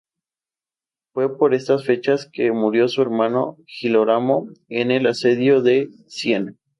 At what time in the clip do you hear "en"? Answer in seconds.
4.67-4.89